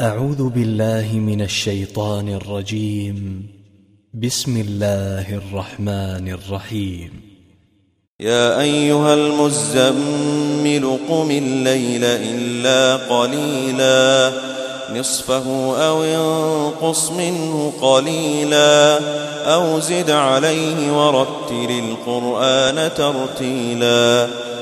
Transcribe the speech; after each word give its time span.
أعوذ 0.00 0.48
بالله 0.48 1.12
من 1.12 1.42
الشيطان 1.42 2.28
الرجيم. 2.28 3.46
بسم 4.14 4.60
الله 4.60 5.34
الرحمن 5.34 6.28
الرحيم. 6.28 7.10
يا 8.20 8.60
أيها 8.60 9.14
المزمل 9.14 10.98
قم 11.08 11.30
الليل 11.30 12.04
إلا 12.04 12.96
قليلا. 12.96 14.32
نصفه 14.96 15.76
أو 15.88 16.04
انقص 16.04 17.10
منه 17.10 17.72
قليلا. 17.82 18.98
أو 19.54 19.80
زد 19.80 20.10
عليه 20.10 21.08
ورتل 21.08 21.70
القرآن 21.70 22.90
ترتيلا. 22.96 24.28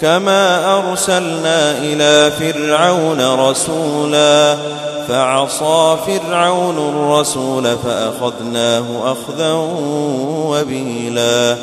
كما 0.00 0.76
أرسلنا 0.78 1.78
إلى 1.78 2.30
فرعون 2.30 3.48
رسولا 3.48 4.56
فعصى 5.08 5.96
فرعون 6.06 6.78
الرسول 6.78 7.76
فأخذناه 7.84 8.84
أخذا 9.12 9.52
وبيلا 10.46 11.56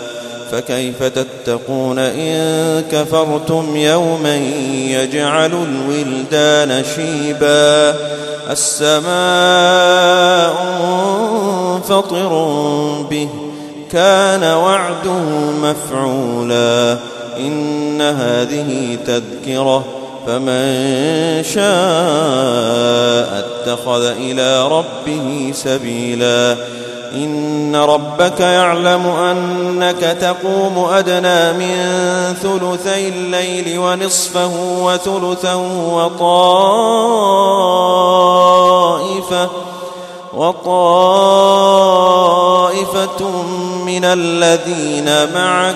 فكيف 0.52 1.04
تتقون 1.04 2.00
إن 2.00 2.84
كفرتم 2.92 3.76
يوما 3.76 4.36
يجعل 4.88 5.52
الولدان 5.54 6.84
شيبا 6.96 7.96
السماء 8.50 9.04
منفطر 11.84 12.32
به 13.10 13.30
كان 13.92 14.44
وعده 14.44 15.20
مفعولا 15.62 16.98
إن 17.38 18.02
هذه 18.02 18.98
تذكرة 19.08 19.86
فمن 20.28 21.44
شاء 21.44 21.64
اتخذ 23.40 24.04
إلى 24.06 24.68
ربه 24.68 25.52
سبيلا. 25.54 26.58
إن 27.14 27.76
ربك 27.76 28.40
يعلم 28.40 29.08
أنك 29.08 30.18
تقوم 30.22 30.86
أدنى 30.94 31.54
من 31.54 31.76
ثلثي 32.44 33.08
الليل 33.08 33.80
ونصفه 33.80 34.52
وثلثا 34.84 35.54
وطائفة 35.94 36.30
وطائفة 40.34 40.82
من 43.86 44.06
الذين 44.06 45.34
معك 45.34 45.76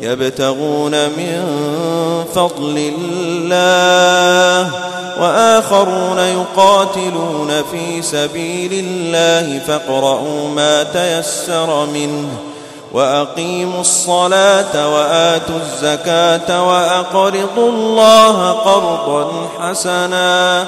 يبتغون 0.00 0.92
من 0.92 1.44
فضل 2.34 2.92
الله 2.98 4.70
وآخرون 5.20 6.18
يقاتلون 6.18 7.50
في 7.72 8.02
سبيل 8.02 8.70
الله 8.72 9.58
فاقرؤوا 9.58 10.48
ما 10.48 10.82
تيسر 10.82 11.86
منه 11.86 12.28
وأقيموا 12.92 13.80
الصلاة 13.80 14.94
وآتوا 14.94 15.56
الزكاة 15.56 16.68
وأقرضوا 16.68 17.70
الله 17.70 18.50
قرضا 18.50 19.48
حسنا 19.60 20.66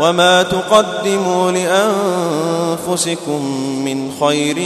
وما 0.00 0.42
تقدموا 0.42 1.52
لأنفسكم 2.86 3.42
من 3.84 4.12
خير 4.20 4.56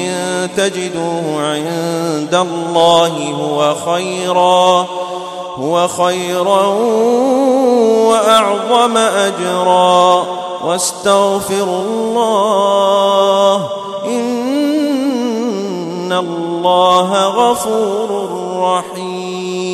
تجدوه 0.56 1.42
عند 1.42 2.01
الله 2.34 3.34
هو 3.42 3.74
خيرا 3.74 4.86
هو 5.58 5.88
خيرا 5.88 6.66
وأعظم 8.08 8.96
أجرا. 8.96 10.26
واستغفروا 10.64 11.82
الله 11.82 13.68
إن 14.06 14.52
الله 16.12 17.26
غفور 17.26 18.28
رحيم. 18.58 19.71